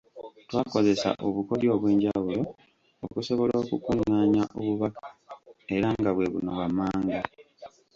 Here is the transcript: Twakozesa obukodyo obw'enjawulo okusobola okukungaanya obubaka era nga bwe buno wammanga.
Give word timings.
Twakozesa 0.49 1.09
obukodyo 1.27 1.69
obw'enjawulo 1.75 2.41
okusobola 3.05 3.53
okukungaanya 3.63 4.43
obubaka 4.59 5.05
era 5.75 5.87
nga 5.97 6.11
bwe 6.15 6.31
buno 6.33 6.51
wammanga. 6.59 7.19